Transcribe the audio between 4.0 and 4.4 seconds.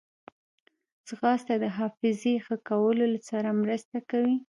کوي